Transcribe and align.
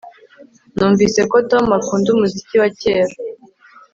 Numvise 0.77 1.21
ko 1.31 1.37
Tom 1.51 1.65
akunda 1.79 2.07
umuziki 2.15 2.55
wa 2.61 2.69
kera 2.81 3.13